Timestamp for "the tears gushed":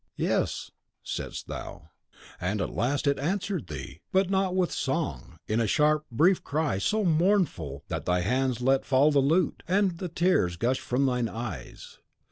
9.99-10.81